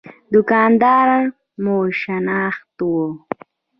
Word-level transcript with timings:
دوکان 0.33 0.71
دار 0.83 1.09
مو 1.63 1.77
شناخته 2.01 2.83
وخت. 2.93 3.29